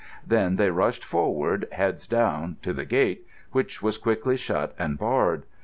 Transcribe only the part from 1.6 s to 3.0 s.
heads down, to the